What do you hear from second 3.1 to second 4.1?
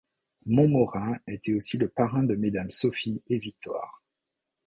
et Victoire.